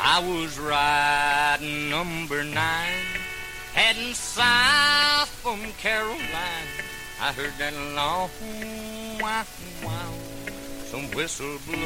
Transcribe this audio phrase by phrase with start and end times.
[0.00, 3.04] I was riding number nine,
[3.72, 6.18] heading south from Caroline.
[7.20, 8.30] I heard that long
[9.20, 9.44] wow
[9.84, 10.12] wow,
[10.86, 11.78] some whistle blow.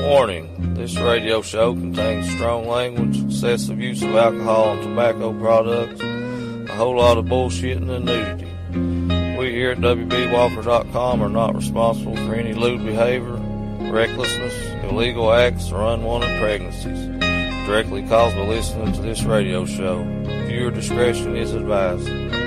[0.00, 6.74] Warning this radio show contains strong language, excessive use of alcohol and tobacco products, a
[6.76, 9.11] whole lot of bullshitting and nudity.
[9.62, 13.36] Here at WBWalker.com are not responsible for any lewd behavior,
[13.92, 17.06] recklessness, illegal acts, or unwanted pregnancies
[17.64, 20.02] directly caused by listening to this radio show.
[20.48, 22.41] Viewer discretion is advised.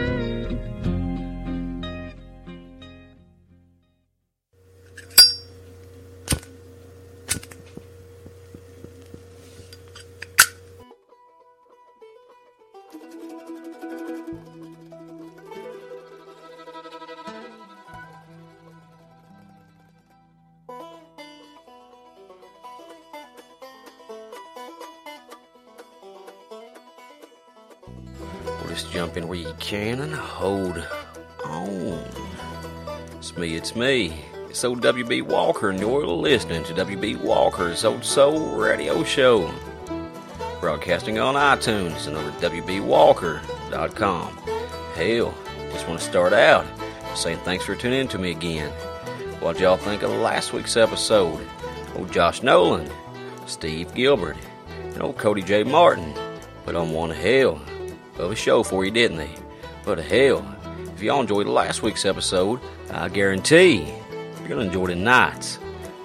[29.73, 30.85] And hold
[31.43, 32.03] on.
[33.17, 34.13] It's me, it's me.
[34.49, 39.51] It's old WB Walker, and you're listening to WB Walker's Old Soul Radio Show.
[40.59, 44.37] Broadcasting on iTunes and over at WBWalker.com.
[44.93, 45.33] Hell,
[45.71, 46.65] just want to start out
[47.15, 48.71] saying thanks for tuning in to me again.
[49.39, 51.47] What y'all think of last week's episode?
[51.95, 52.89] Old Josh Nolan,
[53.47, 54.37] Steve Gilbert,
[54.93, 55.63] and old Cody J.
[55.63, 56.13] Martin
[56.65, 57.59] put on one hell
[58.19, 59.44] of a show for you, didn't they?
[59.85, 60.43] But hell,
[60.95, 63.93] if y'all enjoyed last week's episode, I guarantee
[64.39, 65.59] you're gonna enjoy tonight's.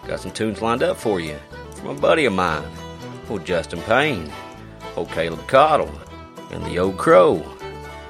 [0.06, 1.38] Got some tunes lined up for you
[1.76, 2.68] from a buddy of mine,
[3.30, 4.30] old Justin Payne,
[4.96, 5.90] old Caleb Caudle,
[6.50, 7.42] and the old Crow,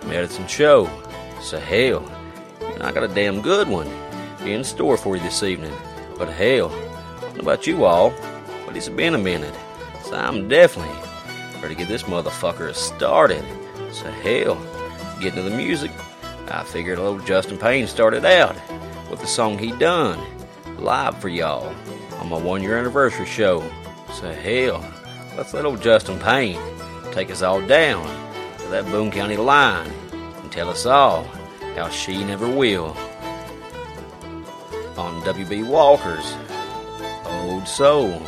[0.07, 0.91] Medicine Show.
[1.41, 2.11] So hell,
[2.81, 3.87] I got a damn good one
[4.45, 5.73] in store for you this evening.
[6.19, 6.71] But hell,
[7.35, 8.13] know about you all,
[8.67, 9.55] but it's been a minute,
[10.03, 10.97] so I'm definitely
[11.63, 13.45] ready to get this motherfucker started.
[13.93, 14.57] So hell,
[15.21, 15.91] getting to the music,
[16.49, 18.57] I figured old Justin Payne started out
[19.11, 20.19] with the song he done
[20.79, 21.75] live for y'all
[22.19, 23.63] on my one year anniversary show.
[24.15, 24.85] So hell,
[25.37, 26.59] let's let old Justin Payne
[27.13, 28.05] take us all down
[28.59, 31.25] to that Boone County line and tell us all
[31.77, 32.97] how she never will.
[34.97, 36.35] On WB Walker's
[37.27, 38.23] Old Soul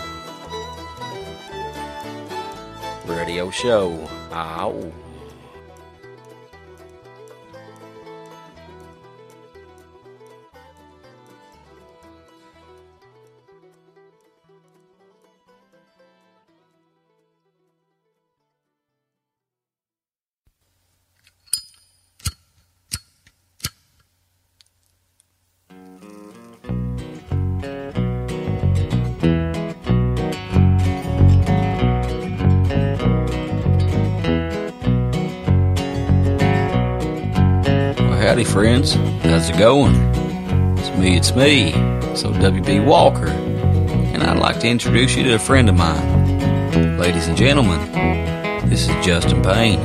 [3.07, 4.09] Radio Show.
[4.33, 4.93] Ow.
[39.63, 39.95] Going?
[40.77, 41.71] It's me, it's me.
[42.17, 43.29] So, WB Walker.
[43.29, 46.99] And I'd like to introduce you to a friend of mine.
[46.99, 47.81] Ladies and gentlemen,
[48.69, 49.79] this is Justin Payne.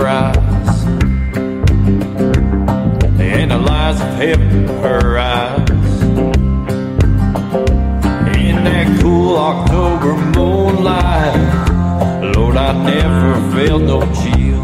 [0.00, 0.84] grass.
[3.20, 6.02] And the lies of heaven her eyes.
[8.44, 11.36] In that cool October moonlight,
[12.34, 14.62] Lord, I never felt no chill.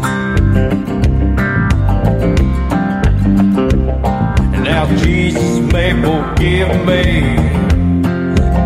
[4.69, 7.05] Now Jesus may forgive me,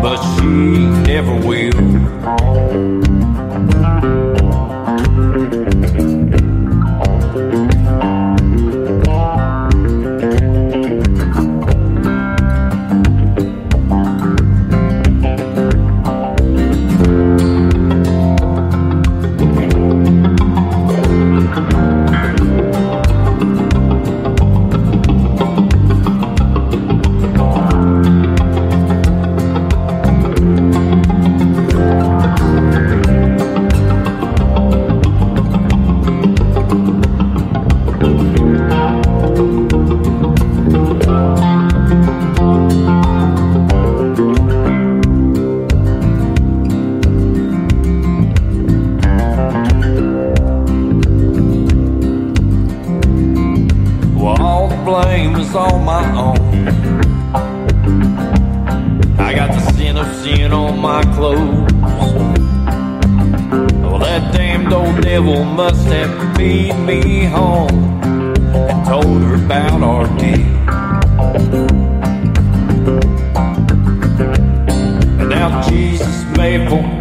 [0.00, 0.52] but she
[1.10, 2.01] never will.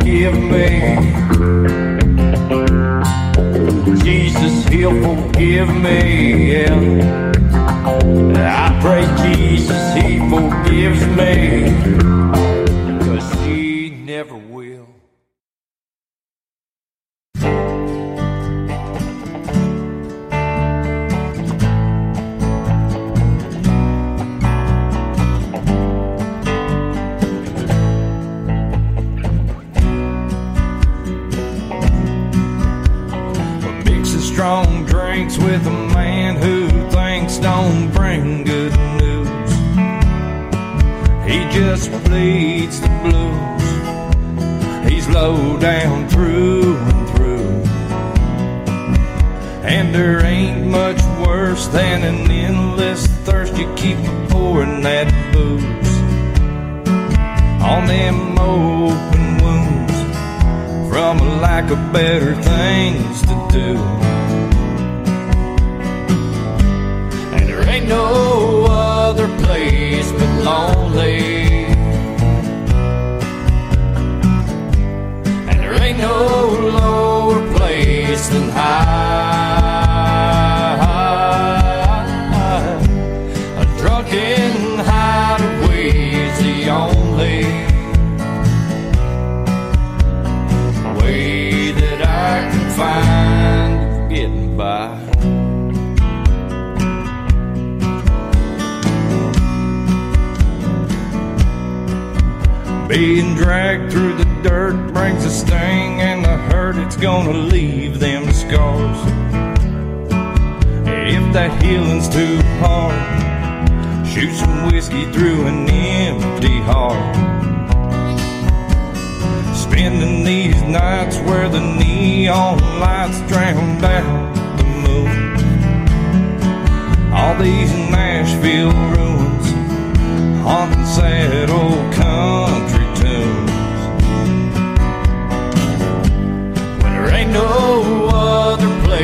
[0.01, 0.95] forgive me.
[4.03, 6.53] Jesus, he'll forgive me.
[6.53, 7.31] Yeah.
[8.35, 12.00] I pray Jesus, he forgives me.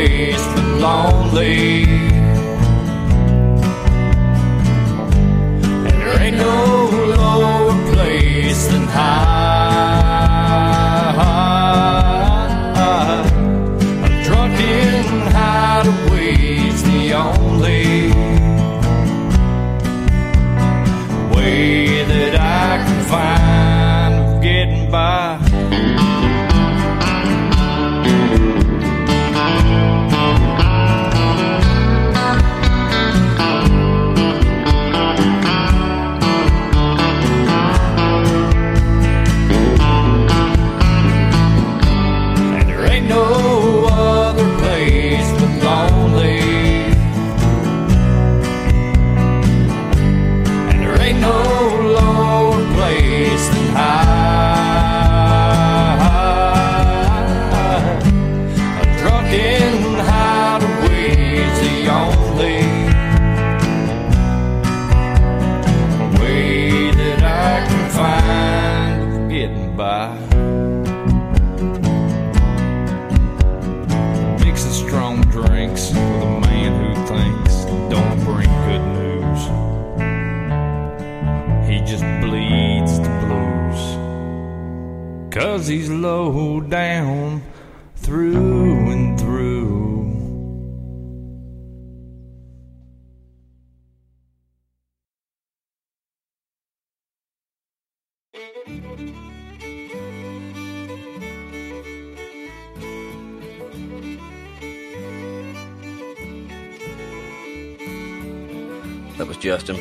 [0.08, 2.07] always been lonely.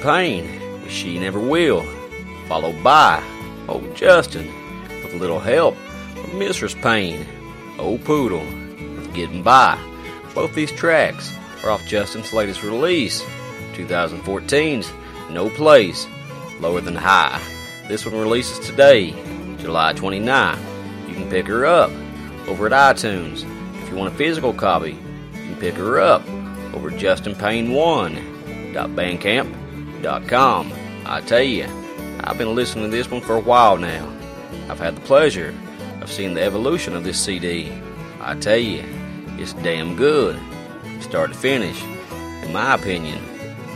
[0.06, 0.48] pain,
[0.82, 1.82] but she never will,
[2.46, 3.20] followed by
[3.68, 4.46] old Justin,
[5.02, 5.74] with a little help
[6.14, 7.26] from Mistress Pain.
[7.80, 9.76] old Poodle, with Getting By.
[10.32, 11.32] Both these tracks
[11.64, 13.20] are off Justin's latest release,
[13.74, 14.92] 2014's
[15.32, 16.06] No Place
[16.60, 17.40] Lower Than High.
[17.88, 19.10] This one releases today,
[19.58, 20.56] July 29.
[21.08, 21.90] You can pick her up
[22.46, 23.44] over at iTunes.
[23.82, 24.98] If you want a physical copy, you
[25.32, 26.24] can pick her up
[26.74, 29.65] over at JustinPayne1.bandcamp.com
[30.06, 30.72] Music.com.
[31.04, 31.66] I tell you,
[32.20, 34.08] I've been listening to this one for a while now.
[34.68, 35.52] I've had the pleasure
[36.00, 37.72] of seeing the evolution of this CD.
[38.20, 38.84] I tell you,
[39.38, 40.38] it's damn good,
[41.00, 41.82] start to finish.
[42.44, 43.20] In my opinion,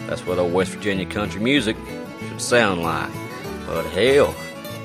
[0.07, 1.77] that's what old West Virginia country music
[2.29, 3.11] should sound like.
[3.67, 4.35] But hell,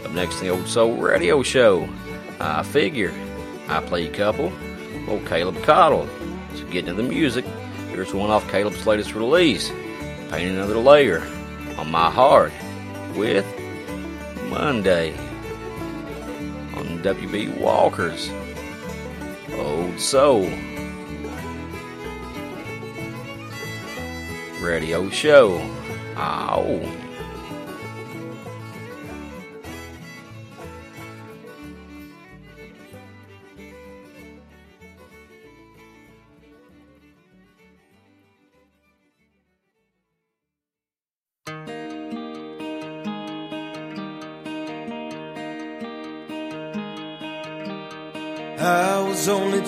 [0.04, 1.88] up next in the old soul radio show,
[2.40, 3.14] I figure
[3.68, 4.52] I play a couple.
[5.08, 6.10] Old Caleb Caudle.
[6.56, 7.46] So getting to the music,
[7.92, 9.70] here's one off Caleb's latest release,
[10.30, 11.24] Paint Another Layer
[11.78, 12.54] on my heart
[13.16, 13.46] with
[14.50, 15.14] Monday
[16.76, 18.30] on WB Walker's
[19.54, 20.50] Old Soul
[24.62, 25.58] Radio Show.
[26.18, 27.05] Ow.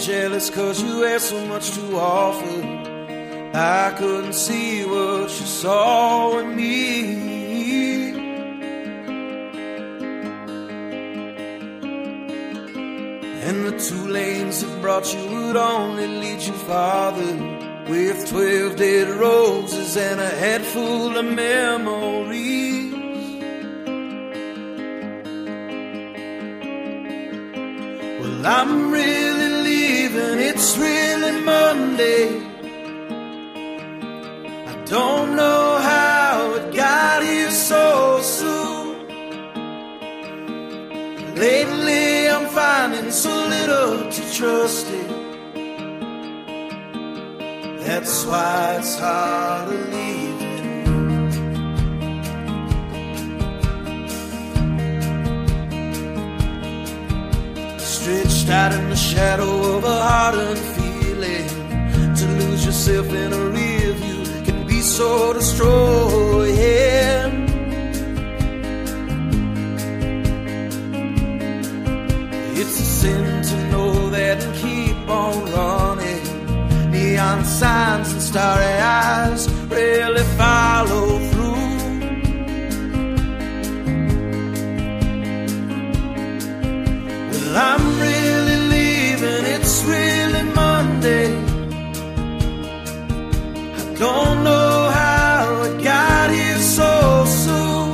[0.08, 2.62] Jealous cause you had so much to offer.
[3.54, 8.12] I couldn't see what you saw in me.
[13.48, 17.34] And the two lanes that brought you would only lead you farther.
[17.90, 22.94] With twelve dead roses and a head full of memories.
[28.22, 29.26] Well, I'm really
[30.19, 32.41] it's really Monday.
[34.71, 39.07] I don't know how it got here so soon.
[41.36, 45.07] Lately, I'm finding so little to trust in.
[47.79, 50.37] That's why it's hard to leave.
[58.50, 61.48] Out in the shadow of a hardened feeling.
[62.16, 66.56] To lose yourself in a rear view can be so destroying.
[72.56, 76.92] It's a sin to know that and keep on running.
[76.92, 81.07] Neon signs and starry eyes really follow
[94.08, 96.92] don't know how it got here so
[97.44, 97.90] soon.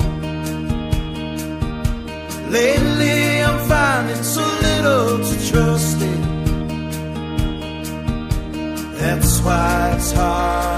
[2.52, 6.22] Lately, I'm finding so little to trust in.
[9.00, 10.73] That's why it's hard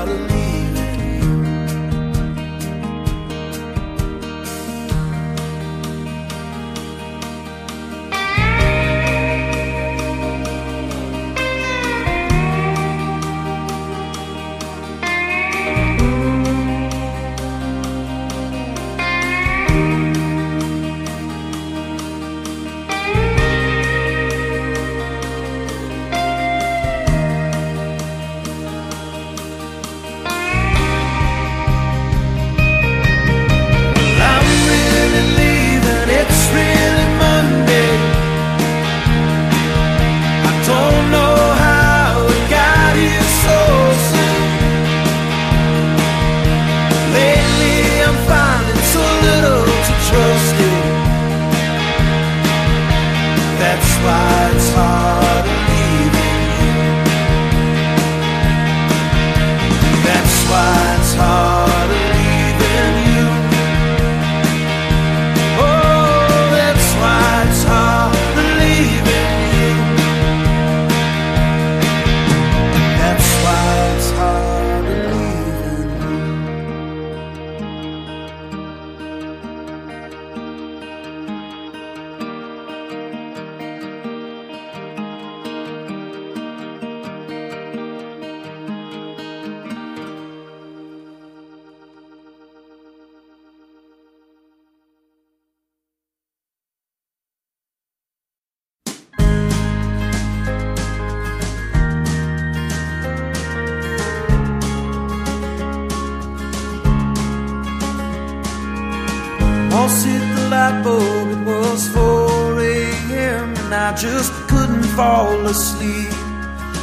[113.95, 116.11] I just couldn't fall asleep.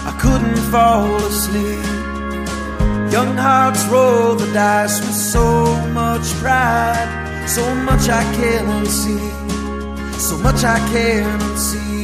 [0.08, 1.84] I couldn't fall asleep.
[3.12, 9.28] Young hearts roll the dice with so much pride, so much I cannot see,
[10.18, 12.02] so much I cannot see.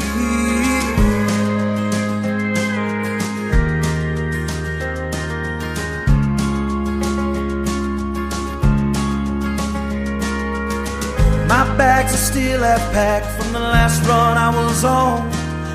[11.49, 15.31] My bags are still half packed from the last run I was on,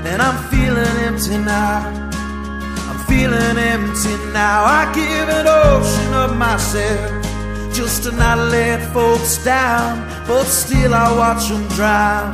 [0.06, 2.10] and I'm feeling empty now.
[2.90, 4.64] I'm feeling empty now.
[4.80, 7.24] I give an ocean of myself
[7.74, 12.34] just to not let folks down, but still I watch them drown.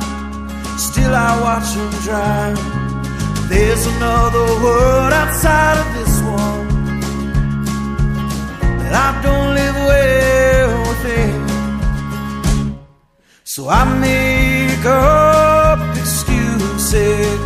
[0.78, 2.56] Still I watch them drown.
[3.48, 6.68] There's another world outside of this one
[8.80, 11.40] that I don't live well within.
[13.44, 15.29] So I make up
[16.92, 17.40] excuses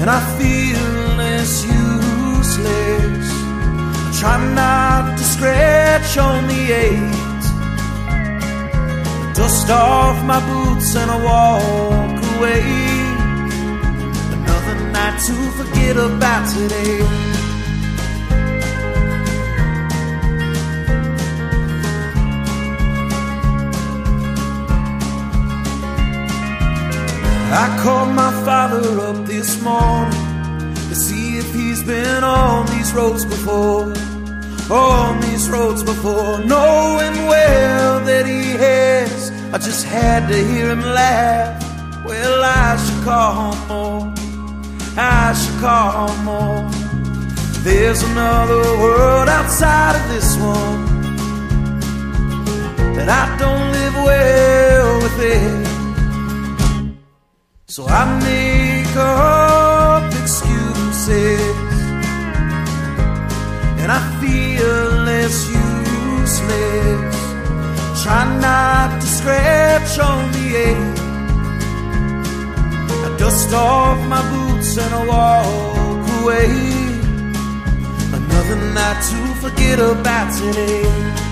[0.00, 3.28] and I feel less useless.
[4.06, 7.44] I try not to scratch on the eight,
[9.34, 12.62] dust off my boots and I walk away.
[14.34, 17.31] Another night to forget about today.
[27.54, 30.10] I called my father up this morning
[30.88, 33.92] to see if he's been on these roads before.
[34.70, 39.30] On these roads before, knowing well that he has.
[39.52, 41.62] I just had to hear him laugh.
[42.06, 44.14] Well, I should call more.
[44.96, 46.70] I should call more.
[47.64, 50.86] There's another world outside of this one
[52.96, 55.71] that I don't live well with it.
[57.72, 61.40] So I make up excuses
[63.80, 67.16] and I feel less useless.
[68.02, 70.98] Try not to scratch on the edge.
[73.06, 76.52] I dust off my boots and I walk away.
[78.18, 81.31] Another night to forget about today.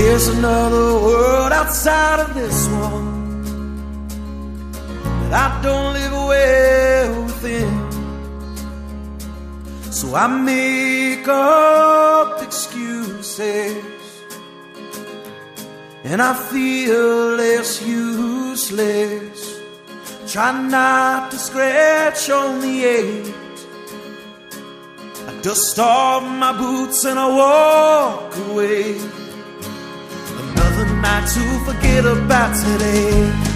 [0.00, 3.42] There's another world outside of this one
[5.20, 7.74] that I don't live well within.
[9.90, 13.84] So I make up excuses
[16.04, 19.60] and I feel less useless.
[20.28, 23.34] Try not to scratch on the eight.
[25.26, 29.17] I dust off my boots and I walk away
[31.00, 33.47] night to forget about today.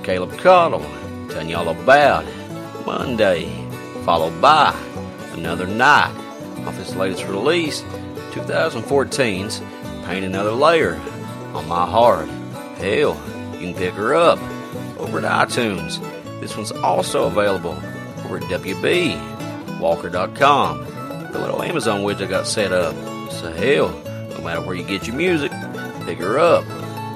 [0.00, 0.82] Was Caleb Caudle
[1.28, 2.24] telling y'all about
[2.86, 3.50] Monday,
[4.04, 4.74] followed by
[5.32, 6.14] Another Night
[6.66, 7.82] off his latest release,
[8.32, 9.60] 2014's
[10.06, 10.96] Paint Another Layer
[11.54, 12.28] on My Heart.
[12.78, 13.20] Hell,
[13.52, 14.38] you can pick her up
[14.98, 16.00] over at iTunes.
[16.40, 17.76] This one's also available
[18.24, 20.86] over at WBWalker.com.
[21.32, 22.94] The little Amazon widget I got set up.
[23.32, 23.90] So hell,
[24.30, 25.52] no matter where you get your music,
[26.06, 26.64] pick her up.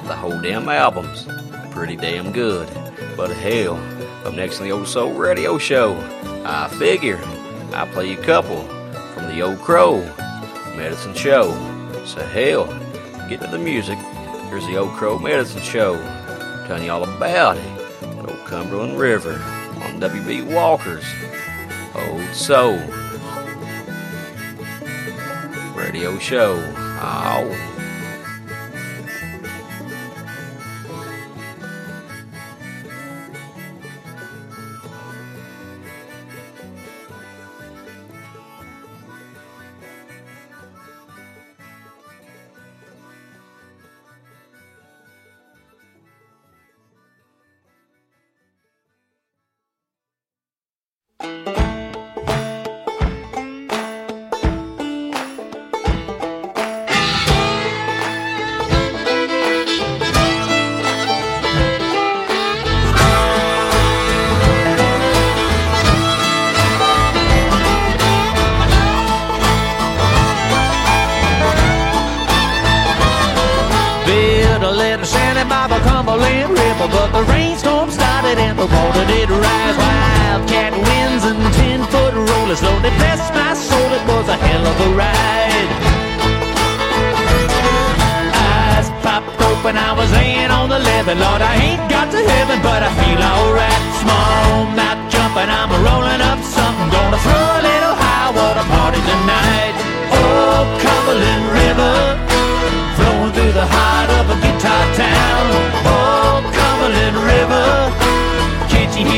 [0.06, 1.26] The whole damn album's
[1.74, 2.68] pretty damn good.
[3.16, 3.74] But hell,
[4.24, 5.94] up next on the Old Soul Radio Show,
[6.46, 7.20] I figure
[7.72, 8.62] I play a couple
[9.12, 9.98] from the Old Crow
[10.76, 11.50] Medicine Show.
[12.06, 12.66] So hell,
[13.28, 13.98] get to the music.
[14.48, 15.96] Here's the Old Crow Medicine Show.
[15.96, 18.18] I'm telling you all about it.
[18.18, 19.34] Old Cumberland River
[19.82, 20.42] on W.B.
[20.42, 21.04] Walker's
[21.96, 22.78] Old Soul
[25.74, 26.54] Radio Show.
[26.76, 27.73] Oh.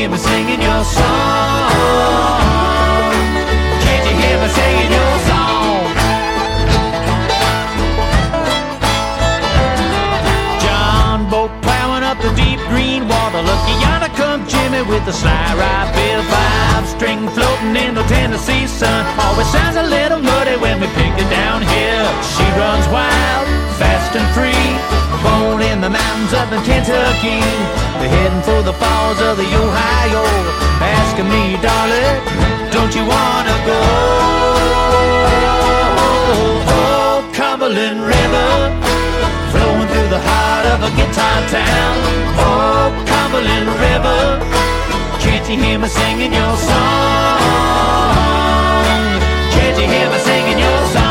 [0.07, 1.71] hear me singing your song?
[3.83, 5.83] Can't you hear me singing your song?
[10.63, 13.41] John Boat plowing up the deep green water.
[13.41, 18.67] Lucky yonder come Jimmy with a sly ride bill five string floating in the Tennessee
[18.67, 19.05] sun.
[19.19, 22.07] Always sounds a little muddy when we pick it downhill.
[22.23, 24.46] She runs wild, fast and free.
[26.47, 27.39] Up southern Kentucky.
[27.99, 30.23] They're heading for the falls of the Ohio,
[30.79, 32.23] asking me, darling,
[32.71, 33.81] don't you wanna go?
[36.71, 38.49] Oh, Cumberland River,
[39.51, 41.95] flowing through the heart of a guitar town.
[42.39, 44.39] Oh, Cumberland River,
[45.19, 47.41] can't you hear me singing your song?
[49.51, 51.06] Can't you hear me singing your song?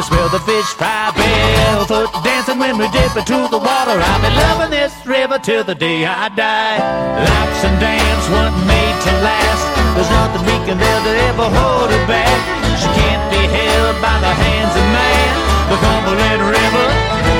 [0.00, 3.96] me smell the fish fry barefoot dancing when we dip into the water.
[4.00, 6.78] I'll be loving this river till the day I die.
[7.20, 9.64] Laps and dance weren't made to last.
[9.94, 12.38] There's nothing we can do to ever hold her back.
[12.80, 15.32] She can't be held by the hands of man.
[15.68, 16.86] The Cumberland River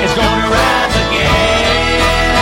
[0.05, 2.35] is gonna rise again.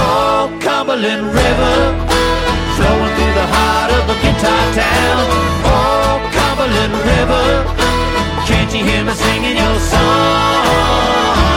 [0.00, 1.76] Oh, Cumberland River,
[2.76, 5.28] flowing through the heart of a guitar town.
[5.68, 7.80] Oh, Cumberland River.
[8.70, 11.49] Can't you hear me singing your song?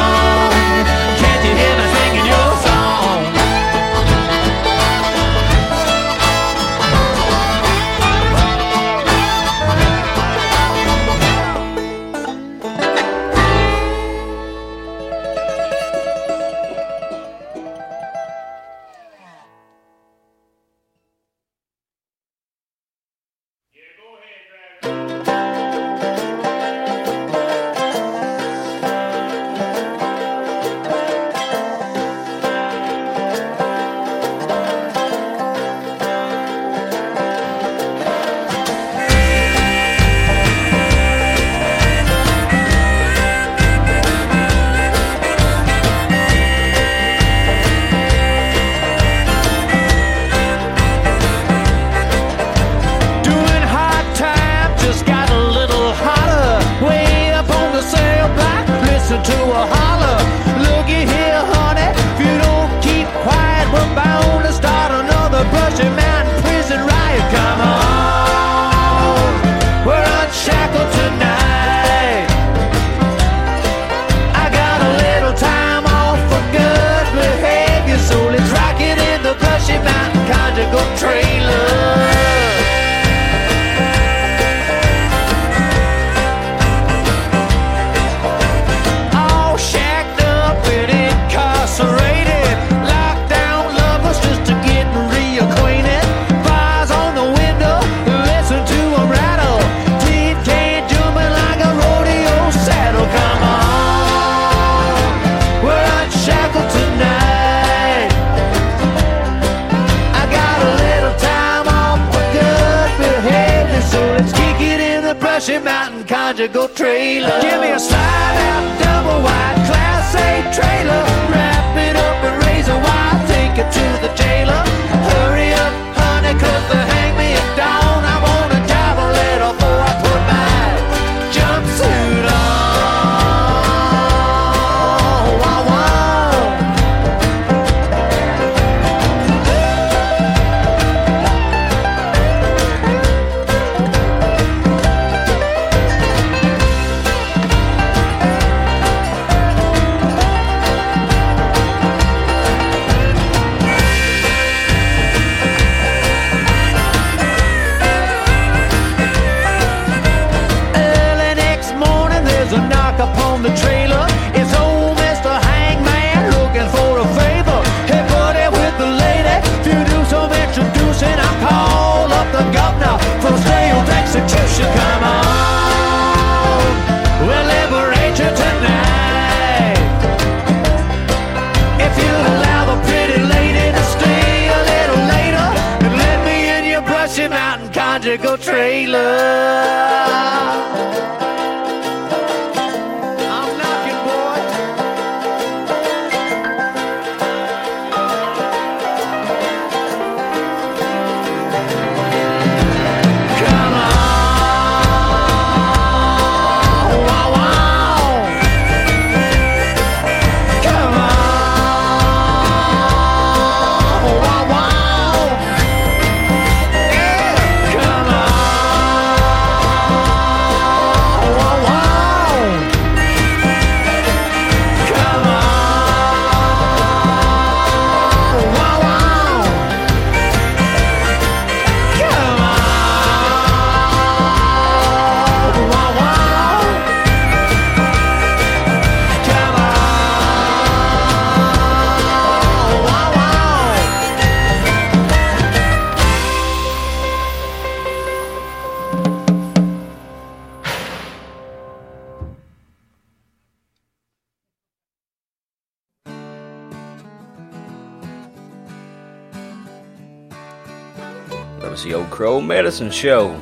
[262.74, 263.40] Medicine Show,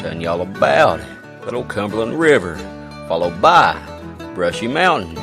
[0.00, 0.98] telling y'all about
[1.52, 2.56] old Cumberland River,
[3.06, 3.80] followed by
[4.34, 5.14] Brushy Mountain,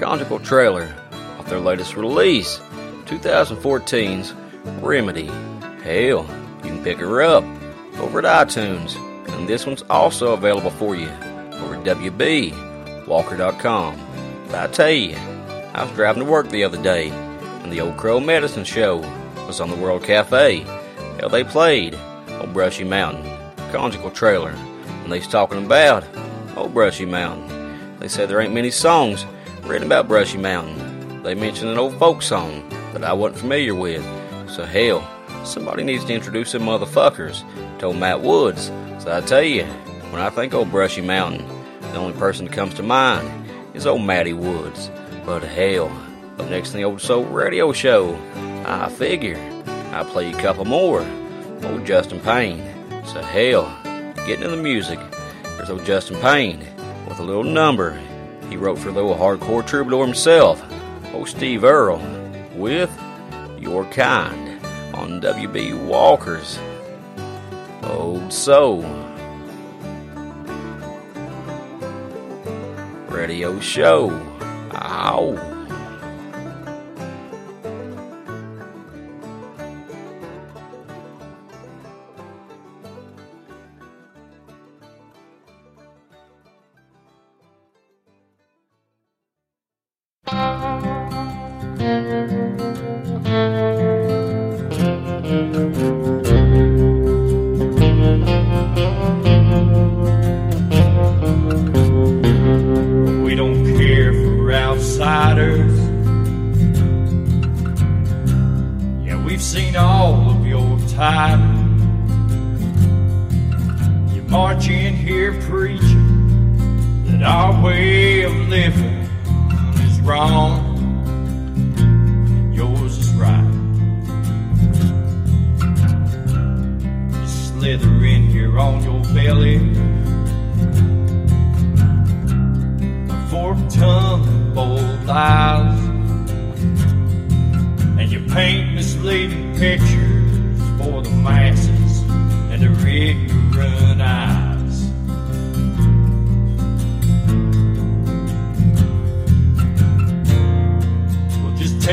[0.00, 0.92] conjugal trailer,
[1.38, 2.58] off their latest release,
[3.04, 4.34] 2014's
[4.82, 5.26] Remedy.
[5.84, 6.26] Hell,
[6.64, 7.44] you can pick her up
[7.98, 8.96] over at iTunes,
[9.28, 13.96] and this one's also available for you over at WBWalker.com.
[14.46, 15.14] But I tell you,
[15.72, 18.96] I was driving to work the other day, and the Old Crow Medicine Show
[19.46, 20.66] was on the World Cafe.
[21.20, 21.96] Hell, they played
[22.44, 23.24] Old Brushy Mountain,
[23.72, 26.04] conjugal trailer, and they's talking about
[26.58, 27.98] Old Brushy Mountain.
[28.00, 29.24] They said there ain't many songs
[29.62, 31.22] written about Brushy Mountain.
[31.22, 34.04] They mentioned an old folk song that I wasn't familiar with.
[34.46, 35.08] So hell,
[35.46, 37.42] somebody needs to introduce them motherfuckers
[37.78, 38.66] to old Matt Woods.
[38.98, 39.64] So I tell you,
[40.10, 41.48] when I think old Brushy Mountain,
[41.80, 43.26] the only person that comes to mind
[43.72, 44.90] is old Matty Woods.
[45.24, 45.88] But hell,
[46.38, 48.14] up next in the old soul radio show,
[48.66, 49.38] I figure
[49.92, 51.06] I'll play a couple more.
[51.66, 52.62] Old Justin Payne.
[53.06, 53.64] So hell,
[54.26, 54.98] getting to the music.
[55.42, 56.60] There's old Justin Payne
[57.08, 58.00] with a little number
[58.48, 60.62] he wrote for the old hardcore troubadour himself,
[61.12, 62.02] old Steve Earle,
[62.54, 62.90] with
[63.58, 66.58] Your Kind on WB Walker's
[67.82, 68.82] Old Soul
[73.08, 74.10] Radio Show.
[74.72, 75.53] Ow.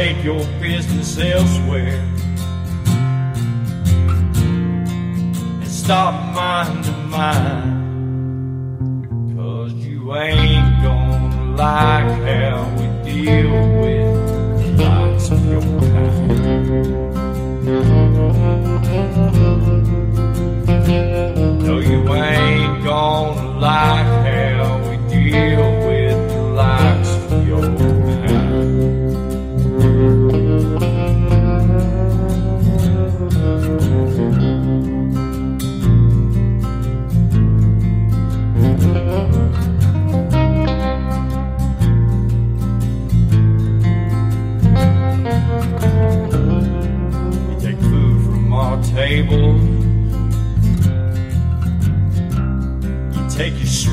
[0.02, 2.02] Take your business elsewhere
[5.62, 7.70] and stop minding mine.
[9.36, 14.16] Cause you ain't gonna like how we deal with
[14.60, 16.42] the likes of your kind.
[21.64, 27.91] No, you ain't gonna like how we deal with the likes of your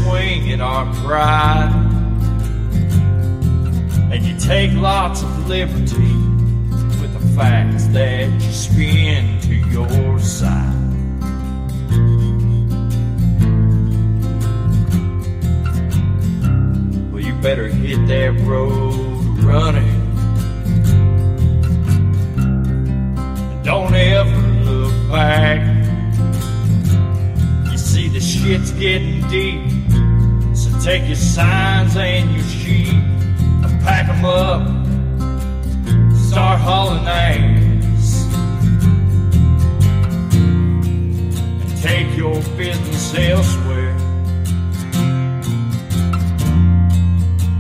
[0.09, 1.71] swing in our pride.
[4.11, 6.15] And you take lots of liberty
[7.01, 10.75] with the facts that you spin to your side.
[17.13, 19.97] Well, you better hit that road running.
[23.63, 24.41] Don't ever
[24.71, 25.61] look back.
[27.71, 29.68] You see, the shit's getting deep.
[30.83, 32.95] Take your signs and your sheep
[33.65, 34.63] and pack 'em up.
[36.15, 38.27] Start hauling ass.
[41.61, 43.95] And take your business elsewhere.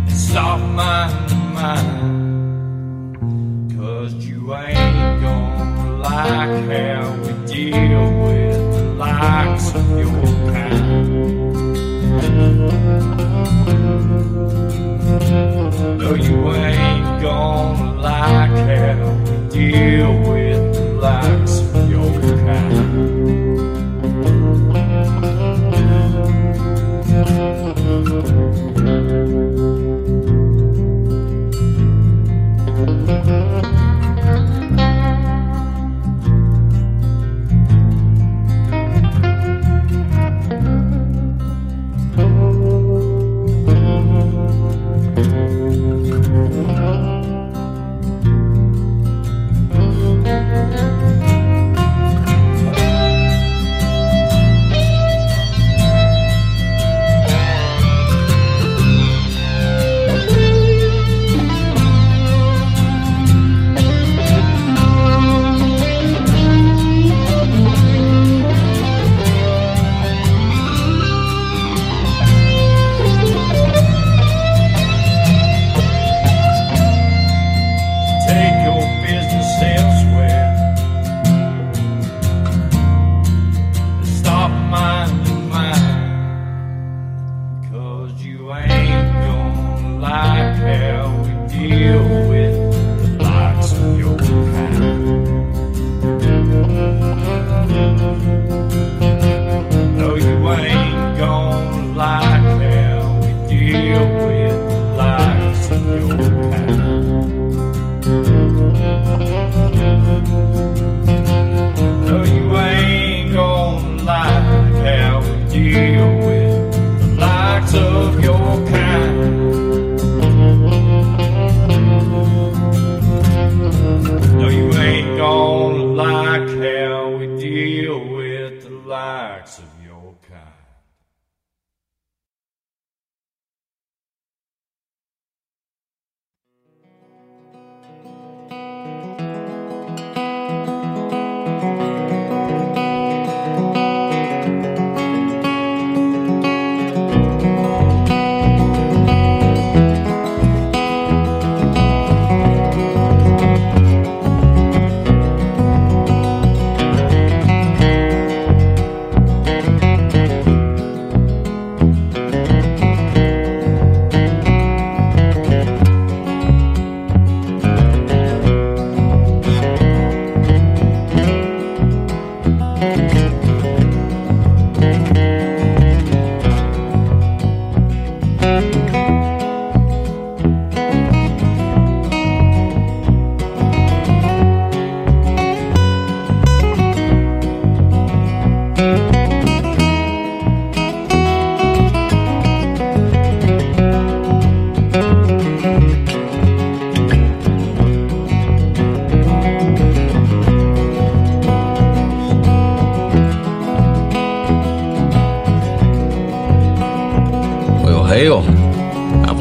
[0.06, 3.16] And stop minding mine.
[3.76, 10.88] Cause you ain't gonna like how we deal with the likes of your kind.
[16.16, 22.12] You ain't gonna like how we deal with the likes of your
[22.46, 23.17] kind.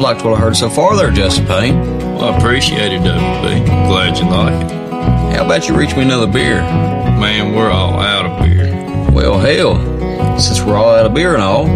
[0.08, 1.78] Liked what I heard so far there, Justin Payne.
[2.14, 3.66] Well, I appreciate it, WB.
[3.66, 5.36] Glad you like it.
[5.36, 6.62] How about you reach me another beer?
[6.62, 8.72] Man, we're all out of beer.
[9.12, 11.66] Well, hell, since we're all out of beer and all,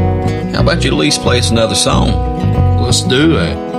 [0.54, 2.80] how about you at least play us another song?
[2.80, 3.71] Let's do that.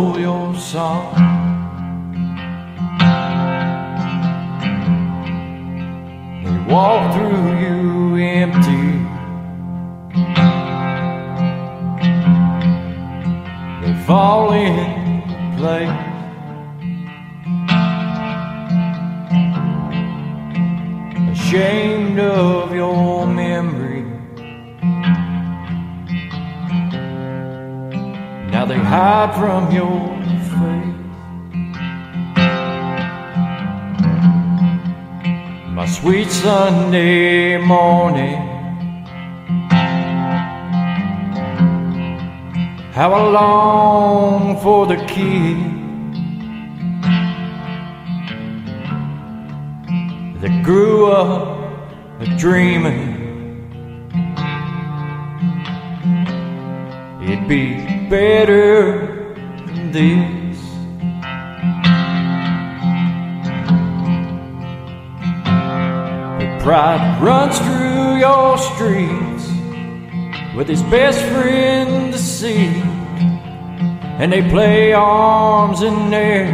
[0.00, 1.14] Stole your song?
[6.42, 8.86] They walk through you empty.
[13.82, 14.76] They fall in
[15.58, 15.98] place.
[21.30, 23.19] Ashamed of your
[28.70, 29.98] they hide from your
[30.52, 30.94] face.
[35.74, 38.38] My sweet Sunday morning.
[42.92, 45.58] How I long for the kid
[50.42, 51.58] that grew up
[52.38, 53.18] dreaming
[57.22, 59.34] it'd be better
[59.66, 60.58] than this.
[66.38, 69.46] But pride runs through your streets
[70.56, 72.84] with his best friend deceived,
[74.18, 76.50] and they play arms in air,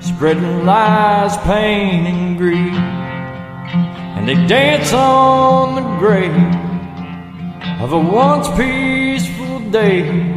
[0.00, 2.74] spreading lies, pain, and greed,
[4.16, 6.54] and they dance on the grave
[7.80, 10.27] of a once peaceful day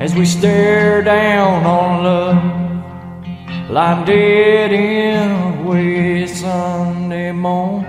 [0.00, 5.30] as we stare down on love, lying dead in
[5.76, 7.84] a Sunday morning.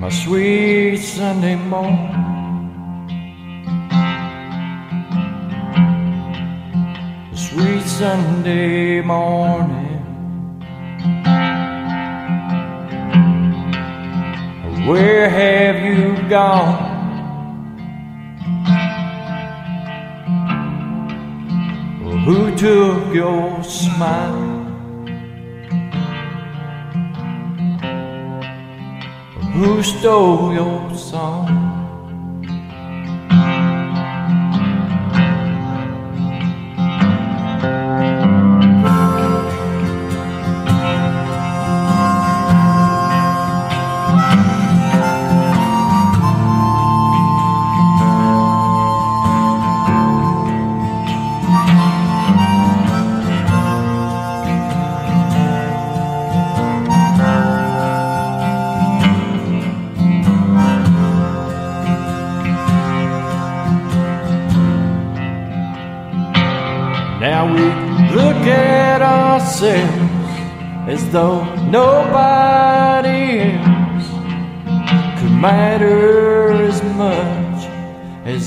[0.00, 2.24] My sweet Sunday morning.
[7.34, 9.96] Sweet Sunday morning.
[14.88, 16.85] Where have you gone?
[22.26, 24.64] Who took your smile?
[29.54, 31.65] Who stole your song?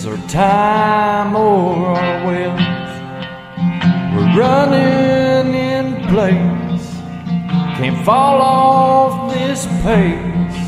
[0.05, 2.59] Our time or our wealth.
[4.13, 6.87] We're running in place,
[7.77, 10.59] can't fall off this pace,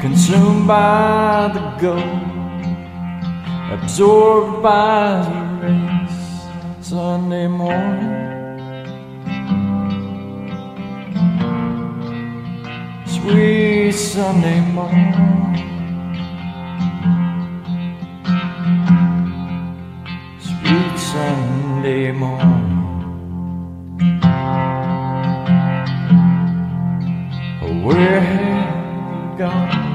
[0.00, 2.18] consumed by the goal,
[3.72, 5.88] absorbed by the race.
[6.88, 8.16] Sunday morning.
[13.06, 15.37] Sweet Sunday morning.
[21.88, 22.76] Morning.
[27.82, 29.86] Where have you gone?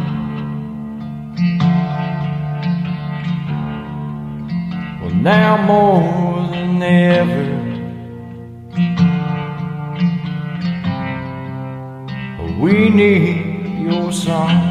[5.02, 7.46] Well, now more than ever.
[12.60, 14.63] We need your song.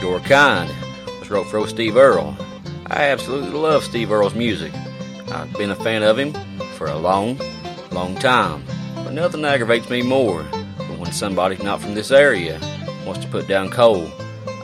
[0.00, 0.70] Your Kind
[1.18, 2.36] was wrote for Steve Earle.
[2.86, 4.72] I absolutely love Steve Earle's music.
[5.28, 6.32] I've been a fan of him
[6.74, 7.38] for a long,
[7.92, 8.64] long time.
[8.96, 12.58] But nothing aggravates me more than when somebody not from this area
[13.06, 14.10] wants to put down coal.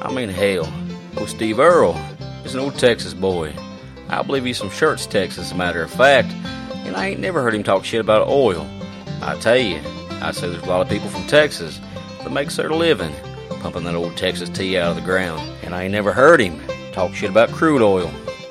[0.07, 0.73] I mean, hell,
[1.19, 1.97] old Steve Earle
[2.45, 3.53] is an old Texas boy.
[4.09, 6.31] I believe he's from Schertz, Texas, as a matter of fact,
[6.87, 8.65] and I ain't never heard him talk shit about oil.
[9.21, 9.81] I tell you,
[10.21, 11.81] I say there's a lot of people from Texas
[12.23, 13.13] that makes their living
[13.61, 16.61] pumping that old Texas tea out of the ground, and I ain't never heard him
[16.93, 18.09] talk shit about crude oil.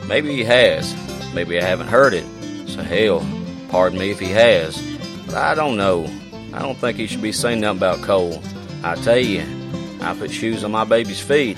[0.10, 0.93] Maybe he has,
[1.34, 2.26] maybe I haven't heard it,
[2.68, 3.26] so hell,
[3.70, 4.78] pardon me if he has,
[5.26, 6.06] but I don't know.
[6.53, 8.43] I don't think he should be saying nothing about coal.
[8.84, 9.45] I tell you,
[10.01, 11.57] I put shoes on my baby's feet,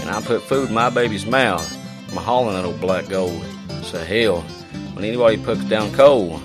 [0.00, 1.70] and I put food in my baby's mouth.
[2.10, 3.44] I'm hauling that old black gold.
[3.82, 4.40] So hell,
[4.94, 6.38] when anybody puts down coal,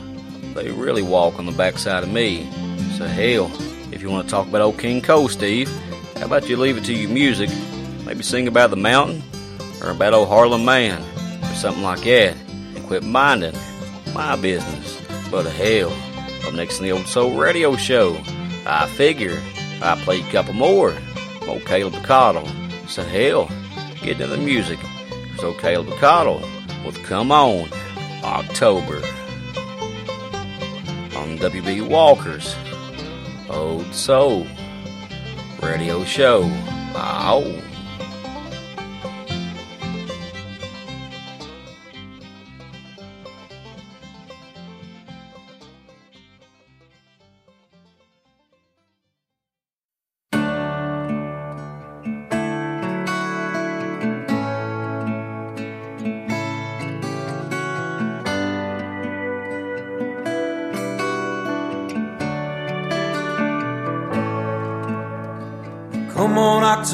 [0.54, 2.50] they really walk on the backside of me.
[2.98, 3.52] So hell,
[3.92, 5.70] if you want to talk about old King Cole, Steve,
[6.18, 7.50] how about you leave it to your music?
[8.06, 9.24] Maybe sing about the mountain,
[9.82, 11.02] or about old Harlan Man,
[11.44, 12.36] or something like that,
[12.76, 13.56] and quit minding
[14.14, 15.02] my business.
[15.32, 15.92] But hell,
[16.46, 18.20] up next in the old soul radio show,
[18.66, 19.42] I figure
[19.82, 20.94] I play a couple more.
[21.50, 22.48] Old Caleb Caudle.
[22.88, 23.50] said, hell,
[24.02, 24.78] get into the music.
[25.40, 26.42] So Caleb Caudle
[26.86, 27.68] with Come On
[28.24, 28.98] October
[31.18, 32.56] on WB Walker's
[33.50, 34.46] Old Soul
[35.62, 36.44] Radio Show.
[36.96, 37.69] Ow.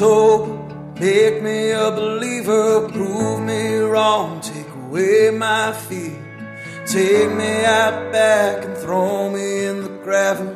[0.02, 6.22] On, October, make me a believer, prove me wrong, take away my fear.
[6.86, 10.54] Take me out back and throw me in the gravel.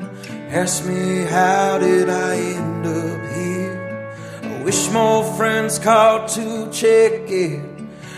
[0.51, 4.15] Ask me, how did I end up here?
[4.43, 7.65] I wish more friends called to check it.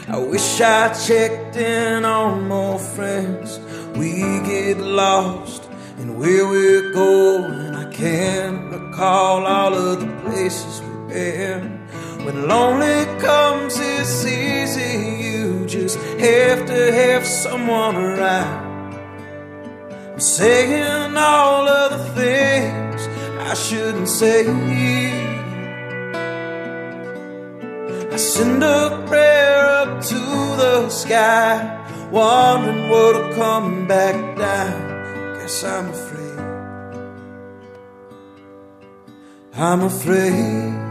[0.09, 3.61] I wish I checked in on more friends.
[3.97, 5.69] We get lost
[5.99, 7.75] in where we're going.
[7.75, 10.83] I can't recall all of the places
[11.13, 15.29] When lonely comes, it's easy.
[15.29, 18.95] You just have to have someone around.
[20.13, 23.09] I'm saying all of the things
[23.39, 24.47] I shouldn't say.
[28.11, 35.35] I send a prayer up to the sky, wondering what'll come back down.
[35.35, 36.23] Guess I'm afraid.
[39.55, 40.82] I'm afraid.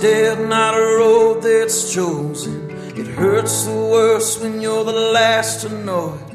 [0.00, 2.70] Dead, not a road that's chosen.
[2.96, 6.34] It hurts the worst when you're the last to know it.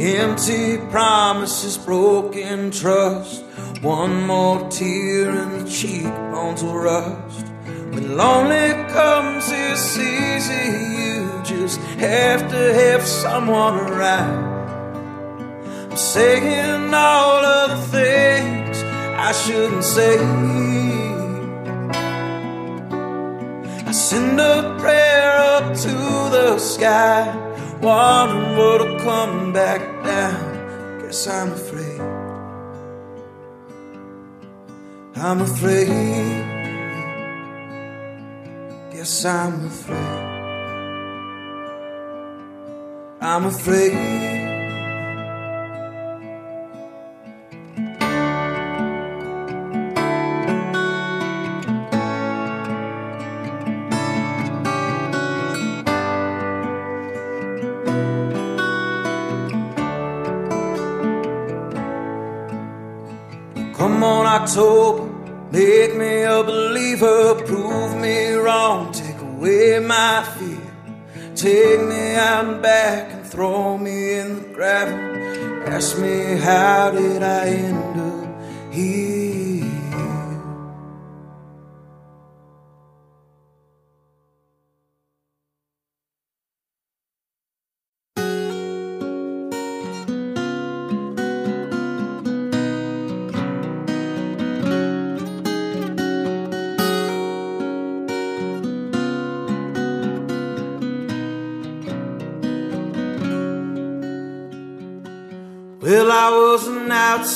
[0.00, 3.44] Empty promises, broken trust.
[3.82, 7.46] One more tear and the cheekbones will rust.
[7.92, 10.66] When lonely comes, it's easy.
[11.02, 14.60] You just have to have someone around.
[15.90, 18.82] I'm saying all of the things
[19.16, 20.89] I shouldn't say.
[23.90, 25.94] I send a prayer up to
[26.36, 27.26] the sky,
[27.82, 31.00] wondering what'll come back down.
[31.00, 32.00] Guess I'm afraid.
[35.16, 35.88] I'm afraid.
[38.92, 40.20] Guess I'm afraid.
[43.20, 44.39] I'm afraid.
[64.42, 65.04] October,
[65.52, 71.34] make me a believer, prove me wrong, take away my fear.
[71.34, 74.98] Take me out back and throw me in the gravel.
[75.68, 79.19] Ask me, how did I end up here?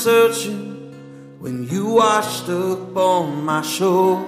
[0.05, 4.21] Searching when you washed up on my shore.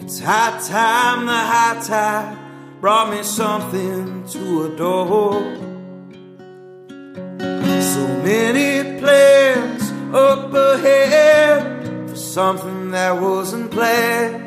[0.00, 2.38] It's high time the high tide
[2.80, 5.42] brought me something to adore.
[7.92, 9.82] So many plans
[10.14, 14.44] up ahead for something that wasn't planned.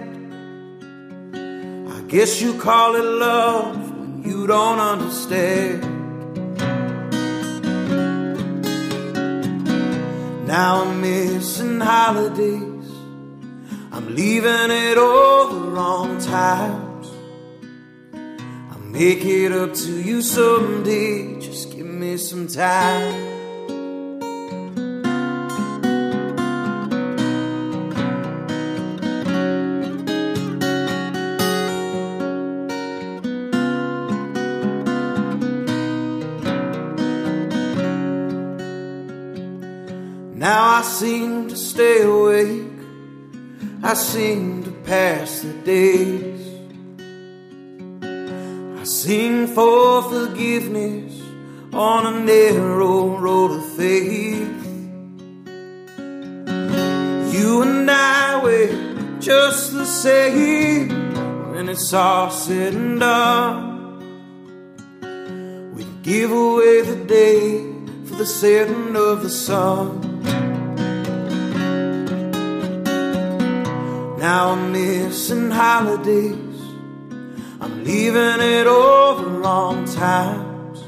[1.93, 5.90] I guess you call it love when you don't understand.
[10.51, 12.91] Now I'm missing holidays.
[13.93, 17.07] I'm leaving it all the wrong times.
[18.69, 21.39] I'll make it up to you someday.
[21.39, 23.30] Just give me some time.
[41.01, 42.79] Seem to stay awake.
[43.81, 46.43] I seem to pass the days.
[48.79, 51.19] I sing for forgiveness
[51.73, 54.63] on a narrow road of faith.
[57.33, 60.89] You and I were just the same
[61.51, 63.63] when it's all said and done.
[65.73, 67.65] We'd give away the day
[68.05, 70.10] for the setting of the sun.
[74.21, 76.61] Now I'm missing holidays.
[77.59, 78.67] I'm leaving it
[79.15, 80.83] the wrong times.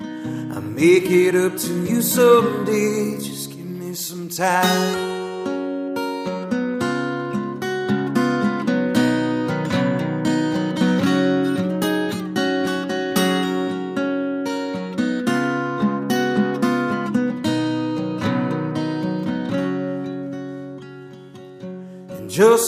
[0.00, 3.16] I'm make it up to you someday.
[3.16, 5.15] Just give me some time.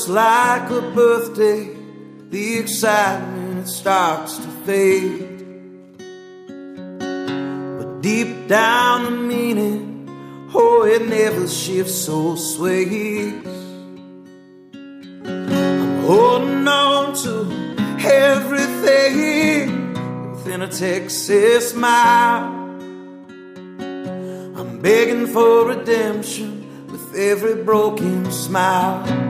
[0.09, 1.69] Like a birthday,
[2.31, 5.45] the excitement it starts to fade.
[7.79, 10.09] But deep down the meaning,
[10.55, 13.45] oh, it never shifts or sways.
[14.73, 17.77] I'm holding on to
[18.09, 19.93] everything
[20.31, 22.45] within a Texas mile.
[24.59, 29.28] I'm begging for redemption with every broken smile.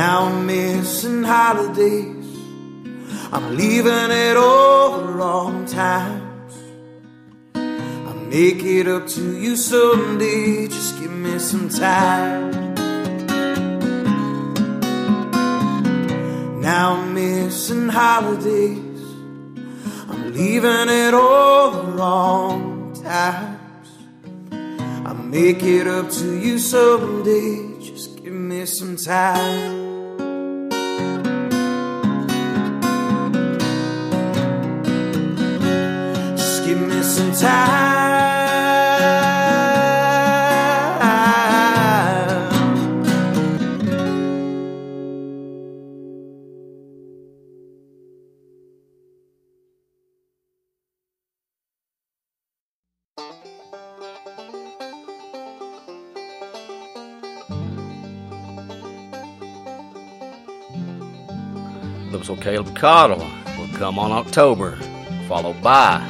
[0.00, 2.26] Now I'm missing holidays.
[3.34, 6.54] I'm leaving it all the wrong times.
[7.54, 10.68] I'll make it up to you someday.
[10.68, 12.50] Just give me some time.
[16.62, 19.02] Now I'm missing holidays.
[20.08, 23.88] I'm leaving it all the wrong times.
[25.06, 27.78] I'll make it up to you someday.
[27.82, 29.89] Just give me some time.
[37.40, 37.48] Looks
[62.28, 63.16] like Caleb Caudle
[63.56, 64.76] will come on October,
[65.26, 66.06] followed by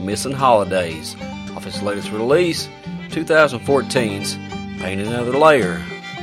[0.00, 1.14] Missing Holidays
[1.54, 2.68] off his latest release,
[3.10, 4.36] 2014's
[4.80, 5.82] Paint Another Layer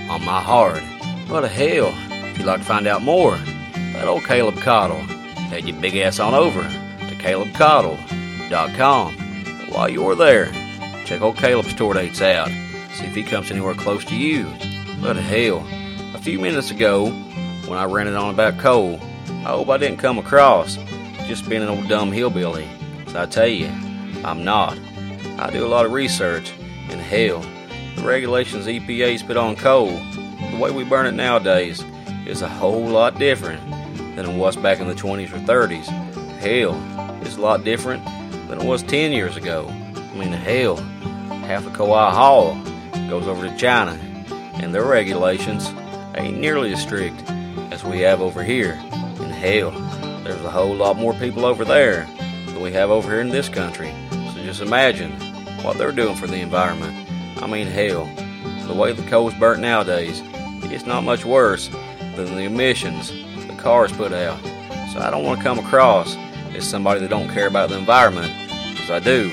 [0.09, 0.81] on My Heart.
[1.29, 1.93] What the hell?
[2.09, 3.35] If you'd like to find out more
[3.91, 4.97] about old Caleb Caudle,
[5.49, 9.13] head your big ass on over to calebcaudle.com.
[9.71, 10.51] While you're there,
[11.05, 12.47] check old Caleb's tour dates out.
[12.93, 14.45] See if he comes anywhere close to you.
[15.01, 15.63] What the hell?
[16.15, 17.11] A few minutes ago,
[17.67, 20.77] when I ranted on about coal, I hope I didn't come across
[21.27, 22.67] just being an old dumb hillbilly.
[23.07, 23.67] So I tell you,
[24.23, 24.77] I'm not.
[25.39, 26.51] I do a lot of research,
[26.89, 27.39] and hell,
[27.95, 29.87] the regulations EPA's put on coal,
[30.51, 31.83] the way we burn it nowadays,
[32.25, 33.61] is a whole lot different
[34.15, 35.85] than it was back in the 20s or 30s.
[36.39, 38.03] Hell, it's a lot different
[38.49, 39.67] than it was 10 years ago.
[39.69, 40.75] I mean, hell,
[41.45, 42.55] half of Kauai Hall
[43.09, 43.91] goes over to China,
[44.55, 45.71] and their regulations
[46.15, 47.23] ain't nearly as strict
[47.71, 48.77] as we have over here.
[48.91, 49.71] And hell,
[50.23, 52.07] there's a whole lot more people over there
[52.57, 53.93] than we have over here in this country.
[54.09, 55.11] So just imagine
[55.63, 57.07] what they're doing for the environment.
[57.37, 58.05] I mean, hell,
[58.67, 60.21] the way the coal's burnt nowadays,
[60.63, 61.67] it's not much worse
[62.15, 63.11] than the emissions
[63.45, 64.43] the cars put out.
[64.91, 66.15] So I don't want to come across
[66.55, 68.33] as somebody that don't care about the environment,
[68.71, 69.29] because I do.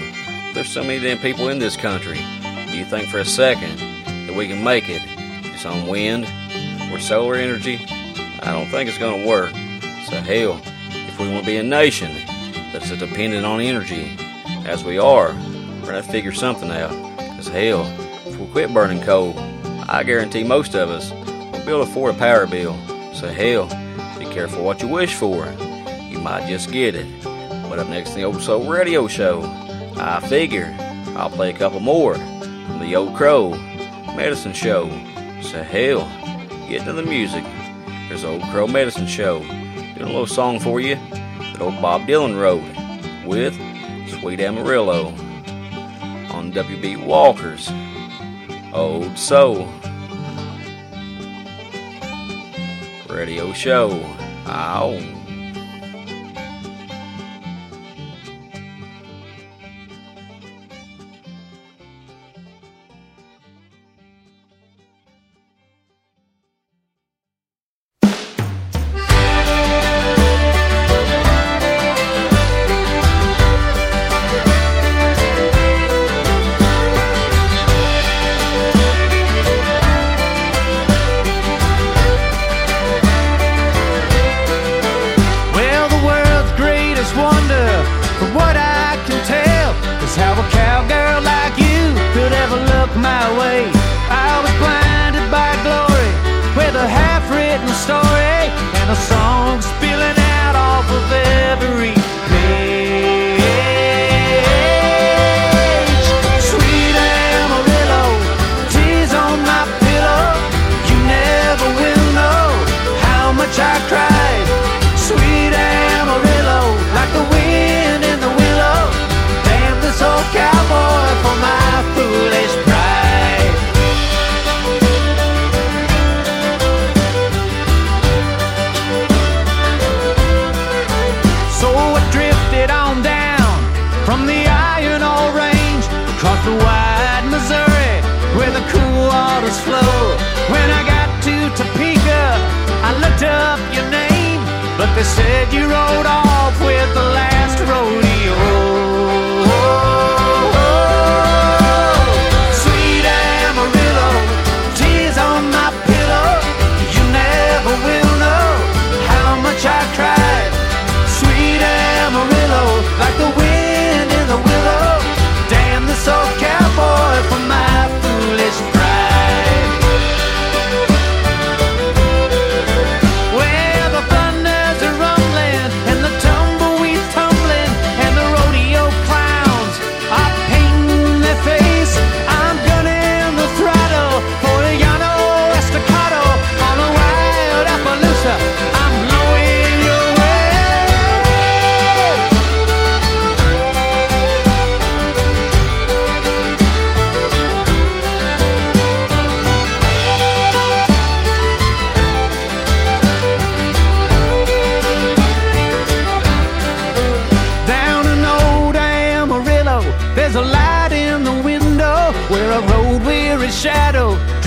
[0.52, 2.18] There's so many damn people in this country.
[2.66, 3.78] Do you think for a second
[4.26, 5.00] that we can make it
[5.44, 6.26] just on wind
[6.92, 7.76] or solar energy?
[8.42, 9.52] I don't think it's going to work.
[10.10, 10.60] So hell,
[10.90, 12.14] if we want to be a nation
[12.74, 14.16] that's dependent on energy,
[14.66, 16.90] as we are, we're going to figure something out.
[17.16, 17.86] Because hell,
[18.26, 19.32] if we quit burning coal,
[19.88, 22.76] I guarantee most of us will be able to afford a power bill.
[23.14, 23.66] So hell,
[24.18, 25.46] be careful what you wish for.
[26.10, 27.06] You might just get it.
[27.22, 29.42] But up next in the Old Soul Radio Show,
[29.96, 30.74] I figure
[31.16, 33.50] I'll play a couple more from the Old Crow
[34.16, 34.88] Medicine Show.
[35.42, 36.08] So hell,
[36.68, 37.44] get into the music.
[38.08, 39.38] There's Old Crow Medicine Show.
[39.44, 40.98] Doing a little song for you
[41.54, 42.64] that old Bob Dylan wrote
[43.24, 43.54] with
[44.08, 45.06] Sweet Amarillo
[46.34, 47.70] on WB Walker's
[48.72, 49.68] Old Soul
[53.08, 54.00] Radio Show.
[54.46, 55.13] Ow.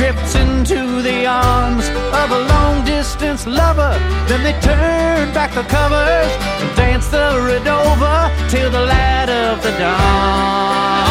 [0.08, 3.92] Drifts into the arms of a long distance lover.
[4.30, 6.32] Then they turn back the covers
[6.62, 11.04] and dance the Redowa till the light of the dawn.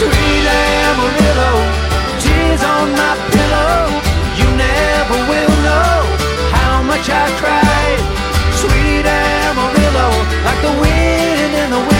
[0.00, 1.52] Sweet Amarillo,
[2.24, 3.92] tears on my pillow.
[4.40, 5.96] You never will know
[6.56, 8.00] how much I cried.
[8.62, 10.08] Sweet Amarillo,
[10.46, 11.91] like the wind in the willow.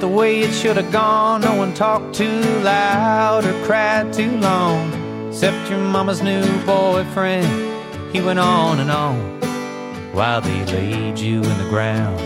[0.00, 1.40] The way it should have gone.
[1.40, 5.28] No one talked too loud or cried too long.
[5.28, 7.46] Except your mama's new boyfriend.
[8.12, 9.38] He went on and on
[10.12, 12.18] while they laid you in the ground.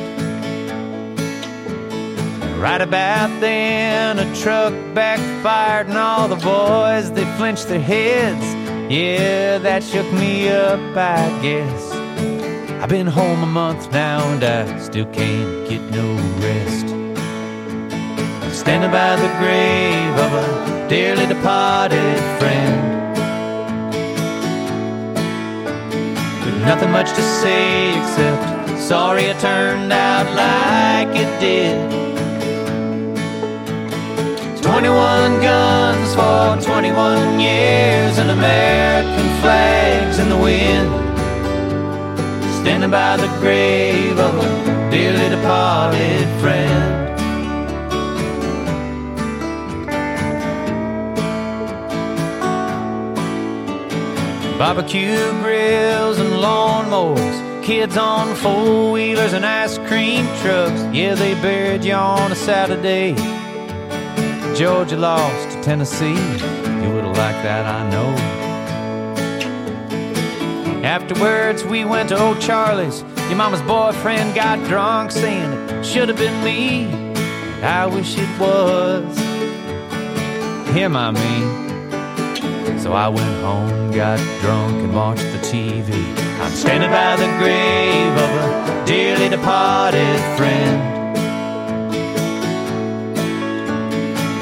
[2.60, 8.46] Right about then, a truck backfired, and all the boys they flinched their heads.
[8.90, 11.92] Yeah, that shook me up, I guess.
[12.80, 16.91] I've been home a month now, and I still can't get no rest.
[18.62, 22.78] Standing by the grave of a dearly departed friend.
[26.44, 31.90] With nothing much to say except sorry it turned out like it did.
[34.62, 40.88] 21 guns for 21 years and American flags in the wind.
[42.60, 46.91] Standing by the grave of a dearly departed friend.
[54.62, 60.84] Barbecue grills and lawnmowers, kids on four wheelers and ice cream trucks.
[60.94, 63.16] Yeah, they buried you on a Saturday.
[64.54, 66.14] Georgia lost to Tennessee.
[66.14, 68.14] You would have liked that, I know.
[70.84, 73.02] Afterwards, we went to Old Charlie's.
[73.28, 76.86] Your mama's boyfriend got drunk, saying it should have been me.
[77.64, 79.18] I wish it was
[80.68, 81.71] him, I mean.
[82.82, 85.94] So I went home, got drunk, and watched the TV.
[86.40, 90.82] I'm standing by the grave of a dearly departed friend.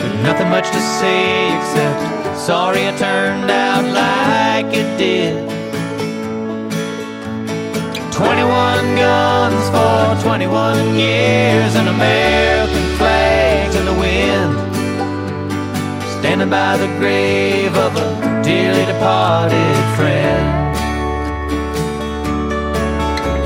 [0.01, 5.37] With nothing much to say except sorry it turned out like it did.
[8.11, 14.57] 21 guns for 21 years and American flags in the wind.
[16.21, 18.10] Standing by the grave of a
[18.51, 20.75] dearly departed friend.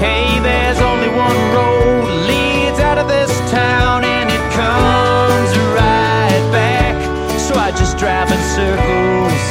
[0.04, 5.50] Hey, there's only one road leads out of this town, and it comes
[5.80, 6.94] right back.
[7.38, 9.44] So I just drive in circles,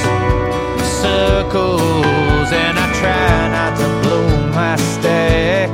[1.06, 4.28] circles, and I try not to blow
[4.60, 5.70] my stack.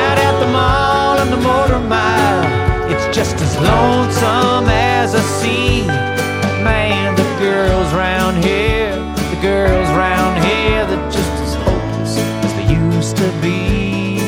[0.00, 6.21] Out at the mall and the motor mile, it's just as lonesome as a sea
[7.68, 8.96] girls round here,
[9.30, 14.18] the girls round here, they're just as hopeless as they used to be.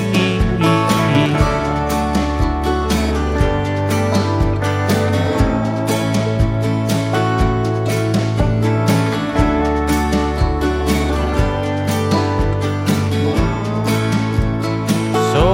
[15.32, 15.44] So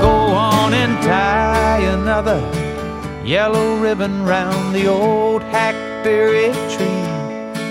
[0.00, 2.40] go on and tie another
[3.24, 5.37] yellow ribbon round the old
[6.08, 7.02] tree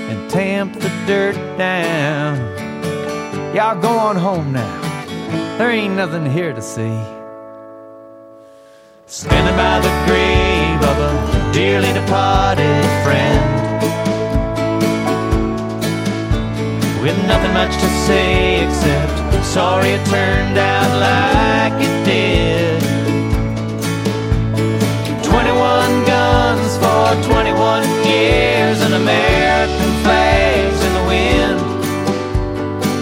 [0.10, 2.38] and tamp the dirt down.
[3.56, 5.58] Y'all go on home now.
[5.58, 6.98] There ain't nothing here to see.
[9.08, 13.44] Standing by the grave of a dearly departed friend.
[17.02, 22.77] With nothing much to say except sorry it turned out like it did.
[28.78, 31.60] Years and American flags in the wind.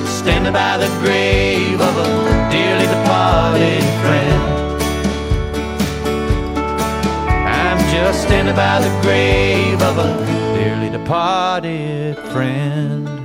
[0.08, 4.44] Standing by the grave of a dearly departed friend.
[7.48, 13.25] I'm just standing by the grave of a dearly departed friend.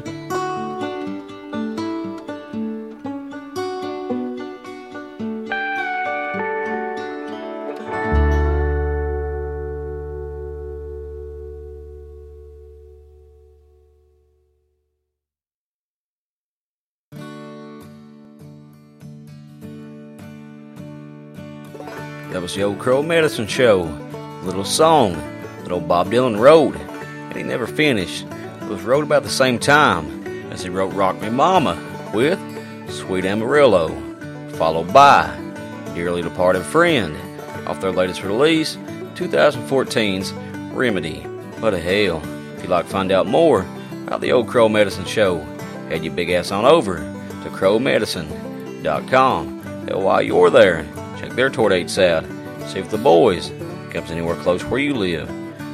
[22.51, 23.83] Was the old Crow Medicine Show.
[24.43, 25.13] Little song
[25.63, 28.27] that old Bob Dylan wrote, and he never finished.
[28.61, 31.79] It was wrote about the same time as he wrote Rock Me Mama
[32.13, 32.41] with
[32.91, 33.91] Sweet Amarillo,
[34.55, 35.33] followed by
[35.95, 37.17] Dearly Departed Friend
[37.69, 38.75] off their latest release,
[39.15, 40.33] 2014's
[40.75, 41.21] Remedy.
[41.61, 42.21] What a hell.
[42.57, 43.65] If you'd like to find out more
[44.09, 45.39] about the old Crow Medicine Show,
[45.89, 49.61] head your big ass on over to crowmedicine.com.
[49.89, 50.85] And while you're there,
[51.17, 52.25] check their tour dates out.
[52.71, 53.51] See if the boys
[53.91, 55.29] comes anywhere close where you live.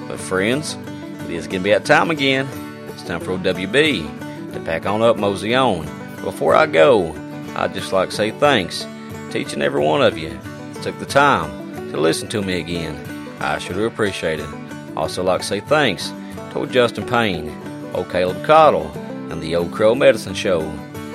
[0.09, 0.79] But friends,
[1.25, 2.49] it is gonna be that time again.
[2.89, 5.85] It's time for OWB to pack on up, mosey on.
[6.25, 7.15] Before I go,
[7.55, 8.87] I'd just like to say thanks
[9.31, 12.61] to each and every one of you that took the time to listen to me
[12.61, 12.97] again.
[13.41, 14.49] I sure do appreciate it.
[14.97, 17.51] Also like to say thanks to old Justin Payne,
[17.93, 18.91] old Caleb Caudle,
[19.31, 20.63] and the Old Crow Medicine Show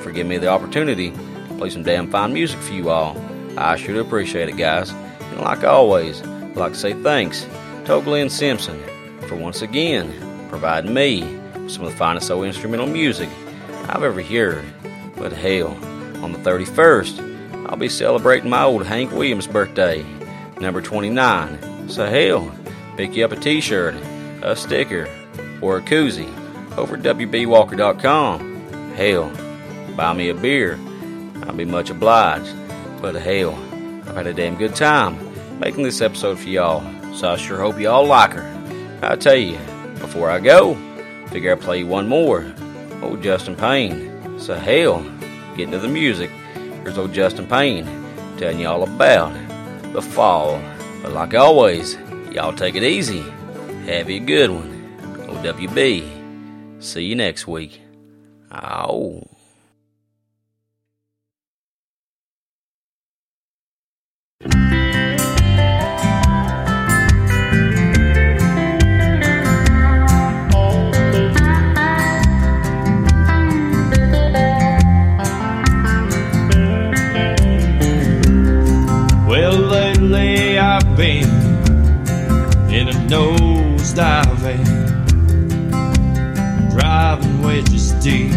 [0.03, 3.17] for giving me the opportunity to play some damn fine music for you all.
[3.57, 4.93] I sure do appreciate it, guys.
[5.41, 7.47] Like always, I'd like to say thanks
[7.85, 8.79] to Glenn Simpson
[9.27, 10.13] for once again
[10.49, 11.23] providing me
[11.55, 13.27] with some of the finest old instrumental music
[13.87, 14.63] I've ever heard.
[15.15, 15.69] But hell,
[16.23, 20.05] on the 31st, I'll be celebrating my old Hank Williams birthday,
[20.59, 21.89] number 29.
[21.89, 22.55] So hell,
[22.95, 23.95] pick you up a t-shirt,
[24.43, 25.09] a sticker,
[25.59, 26.31] or a koozie
[26.77, 28.93] over at WBWalker.com.
[28.93, 29.31] Hell,
[29.95, 30.79] buy me a beer.
[31.43, 32.55] I'll be much obliged.
[33.01, 33.55] But hell,
[34.05, 35.30] I've had a damn good time
[35.61, 36.81] making this episode for y'all,
[37.13, 38.99] so I sure hope y'all like her.
[39.03, 39.59] I tell you,
[39.99, 40.75] before I go,
[41.27, 42.51] figure I'd play you one more.
[43.03, 44.39] Old Justin Payne.
[44.39, 45.03] So hell,
[45.55, 46.31] getting to the music,
[46.81, 47.85] here's old Justin Payne
[48.37, 49.33] telling you all about
[49.93, 50.59] the fall.
[51.03, 51.95] But like always,
[52.31, 53.21] y'all take it easy.
[53.85, 54.97] Have a good one.
[55.27, 56.81] OWB.
[56.83, 57.81] See you next week.
[58.51, 59.30] Ow.
[83.11, 84.63] In diving,
[86.69, 88.31] driving wedges deep.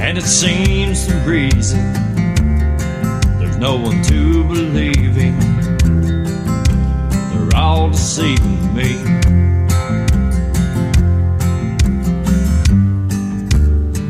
[0.00, 1.92] And it seems the reason
[3.38, 5.38] there's no one to believe in.
[7.30, 8.96] They're all deceiving me.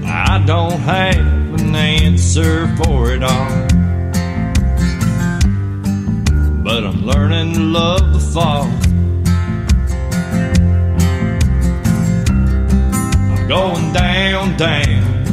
[0.06, 3.69] I don't have an answer for it all.
[6.72, 8.62] But I'm learning to love the fall.
[13.32, 15.26] I'm going down, down.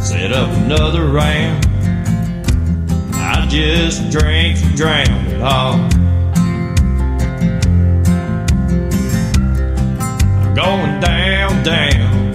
[0.00, 1.66] Set up another round.
[3.14, 5.74] I just drank and drowned it all.
[10.40, 12.32] I'm going down, down.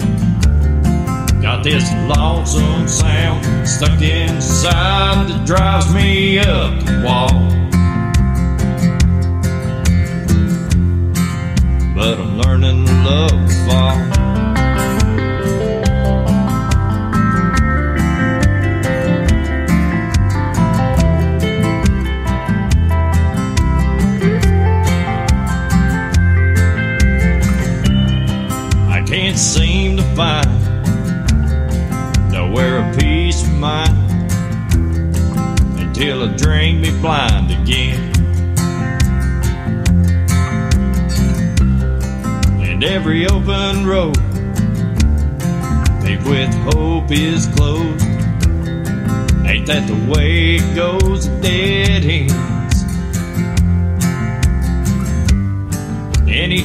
[1.40, 7.61] Got this lonesome sound stuck inside that drives me up the wall.
[12.02, 13.91] But I'm learning to love the fall.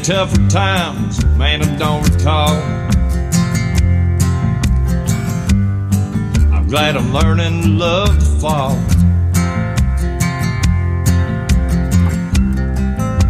[0.08, 2.56] Tougher times, man, I don't recall.
[6.54, 8.78] I'm glad I'm learning to love the fall.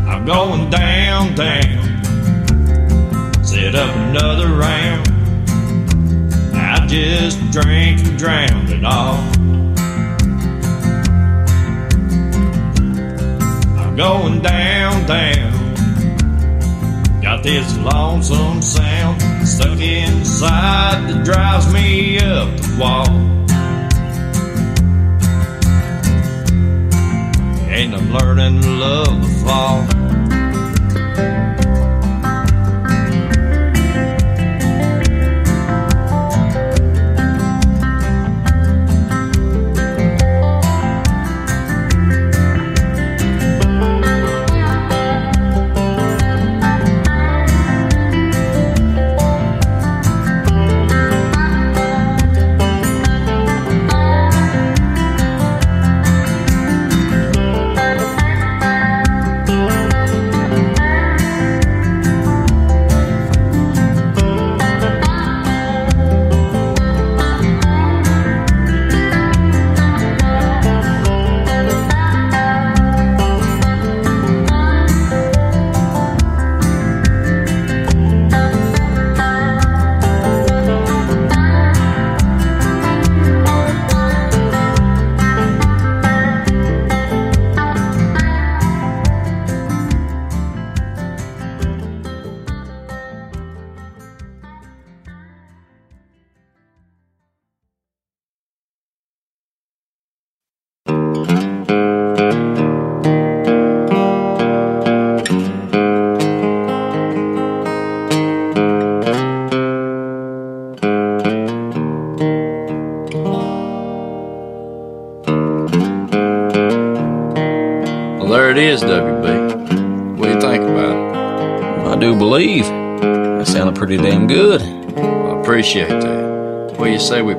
[0.07, 2.03] I'm going down, down.
[3.43, 5.07] Set up another round.
[6.53, 9.17] I just drank and drowned it all.
[13.79, 15.46] I'm going down, down.
[17.37, 23.07] Got this lonesome sound stuck inside that drives me up the wall.
[27.69, 29.96] And I'm learning to love the fall.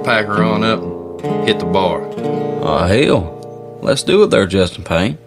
[0.09, 0.81] Pack her on up
[1.23, 2.01] and hit the bar?
[2.63, 3.79] Oh, hell.
[3.83, 5.19] Let's do it there, Justin Payne.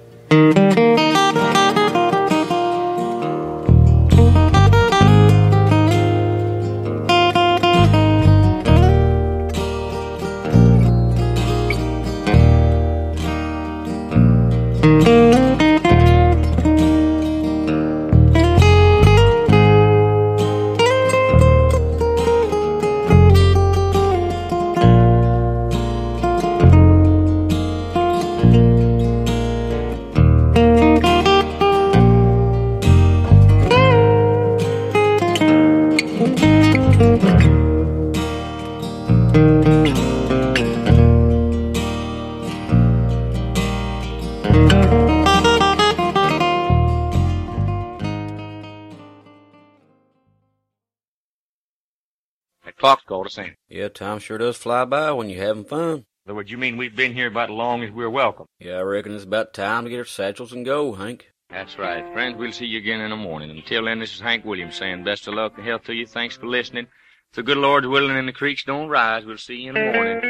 [53.91, 56.05] Yeah, time sure does fly by when you're having fun.
[56.25, 58.45] In other words, you mean we've been here about as long as we're welcome?
[58.59, 61.27] Yeah, I reckon it's about time to get our satchels and go, Hank.
[61.49, 62.05] That's right.
[62.13, 63.49] Friends, we'll see you again in the morning.
[63.51, 66.07] Until then, this is Hank Williams saying best of luck and health to you.
[66.07, 66.85] Thanks for listening.
[67.31, 69.91] If the good Lord's willing and the creeks don't rise, we'll see you in the
[69.91, 70.21] morning.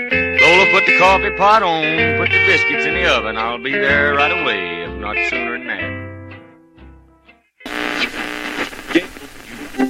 [0.42, 3.38] Lola, put the coffee pot on, put the biscuits in the oven.
[3.38, 6.01] I'll be there right away, if not sooner than that.